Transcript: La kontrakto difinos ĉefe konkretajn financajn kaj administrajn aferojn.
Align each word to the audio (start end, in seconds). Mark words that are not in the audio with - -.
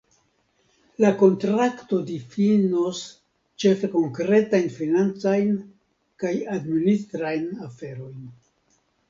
La 1.03 1.09
kontrakto 1.17 1.99
difinos 2.07 3.01
ĉefe 3.65 3.91
konkretajn 3.97 4.73
financajn 4.79 5.53
kaj 6.25 6.33
administrajn 6.57 7.47
aferojn. 7.69 8.19